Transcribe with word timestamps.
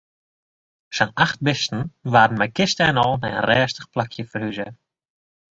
Sa'n 0.99 1.11
acht 1.25 1.39
bisten 1.47 1.83
waarden 2.15 2.39
mei 2.41 2.51
kiste 2.57 2.83
en 2.91 3.01
al 3.05 3.13
nei 3.21 3.31
in 3.39 3.45
rêstich 3.49 3.87
plakje 3.93 4.23
ferhuze. 4.31 4.67